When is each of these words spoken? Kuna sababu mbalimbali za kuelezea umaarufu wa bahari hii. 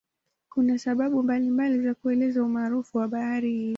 Kuna 0.49 0.77
sababu 0.77 1.23
mbalimbali 1.23 1.81
za 1.81 1.93
kuelezea 1.95 2.43
umaarufu 2.43 2.97
wa 2.97 3.07
bahari 3.07 3.51
hii. 3.53 3.69